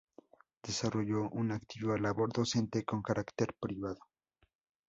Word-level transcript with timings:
Desarrolló 0.63 1.29
una 1.29 1.53
activa 1.53 1.95
labor 1.95 2.33
docente 2.33 2.83
con 2.83 3.03
carácter 3.03 3.53
privado. 3.59 3.99